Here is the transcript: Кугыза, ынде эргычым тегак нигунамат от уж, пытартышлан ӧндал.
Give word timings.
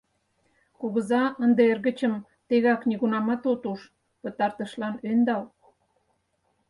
Кугыза, 0.79 1.23
ынде 1.43 1.61
эргычым 1.71 2.13
тегак 2.47 2.81
нигунамат 2.89 3.41
от 3.51 3.63
уж, 3.71 3.79
пытартышлан 4.21 4.95
ӧндал. 5.09 5.43